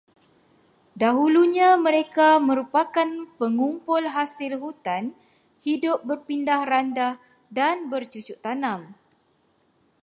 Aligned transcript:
Dahulunya 1.01 1.69
mereka 1.85 2.29
merupakan 2.49 3.05
pengumpul 3.39 4.03
hasil 4.15 4.51
hutan, 4.63 5.03
hidup 5.67 5.97
berpindah-randah, 6.09 7.13
dan 7.57 7.75
bercucuk 7.91 8.37
tanam. 8.45 8.79